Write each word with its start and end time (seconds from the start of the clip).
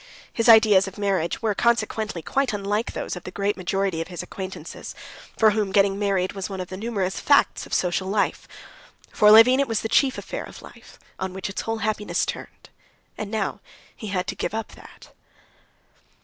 His 0.33 0.49
ideas 0.49 0.87
of 0.87 0.97
marriage 0.97 1.43
were, 1.43 1.53
consequently, 1.53 2.23
quite 2.23 2.53
unlike 2.53 2.93
those 2.93 3.15
of 3.15 3.23
the 3.23 3.29
great 3.29 3.55
majority 3.55 4.01
of 4.01 4.07
his 4.07 4.23
acquaintances, 4.23 4.95
for 5.37 5.51
whom 5.51 5.71
getting 5.71 5.99
married 5.99 6.33
was 6.33 6.49
one 6.49 6.59
of 6.59 6.69
the 6.69 6.75
numerous 6.75 7.19
facts 7.19 7.67
of 7.67 7.73
social 7.75 8.07
life. 8.07 8.47
For 9.13 9.29
Levin 9.29 9.59
it 9.59 9.67
was 9.67 9.81
the 9.81 9.87
chief 9.89 10.17
affair 10.17 10.43
of 10.43 10.63
life, 10.63 10.97
on 11.19 11.33
which 11.33 11.49
its 11.51 11.61
whole 11.61 11.77
happiness 11.85 12.25
turned. 12.25 12.71
And 13.15 13.29
now 13.29 13.59
he 13.95 14.07
had 14.07 14.25
to 14.25 14.35
give 14.35 14.55
up 14.55 14.69
that. 14.69 15.09